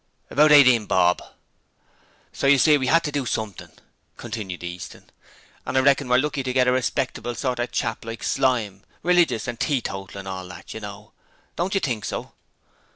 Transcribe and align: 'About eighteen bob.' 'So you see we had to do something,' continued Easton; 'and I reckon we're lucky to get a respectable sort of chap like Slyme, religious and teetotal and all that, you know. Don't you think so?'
'About 0.31 0.51
eighteen 0.51 0.87
bob.' 0.87 1.21
'So 2.33 2.47
you 2.47 2.57
see 2.57 2.75
we 2.75 2.87
had 2.87 3.03
to 3.03 3.11
do 3.11 3.23
something,' 3.27 3.69
continued 4.17 4.63
Easton; 4.63 5.11
'and 5.63 5.77
I 5.77 5.81
reckon 5.81 6.09
we're 6.09 6.17
lucky 6.17 6.41
to 6.41 6.53
get 6.53 6.67
a 6.67 6.71
respectable 6.71 7.35
sort 7.35 7.59
of 7.59 7.71
chap 7.71 8.03
like 8.03 8.23
Slyme, 8.23 8.81
religious 9.03 9.47
and 9.47 9.59
teetotal 9.59 10.17
and 10.17 10.27
all 10.27 10.47
that, 10.47 10.73
you 10.73 10.79
know. 10.79 11.11
Don't 11.55 11.75
you 11.75 11.79
think 11.79 12.05
so?' 12.05 12.31